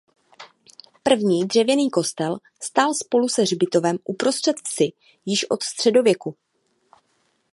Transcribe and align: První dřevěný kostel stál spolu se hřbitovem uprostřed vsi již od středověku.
První 1.03 1.47
dřevěný 1.47 1.89
kostel 1.89 2.37
stál 2.61 2.93
spolu 2.93 3.29
se 3.29 3.41
hřbitovem 3.41 3.97
uprostřed 4.03 4.55
vsi 4.67 4.91
již 5.25 5.49
od 5.49 5.63
středověku. 5.63 6.35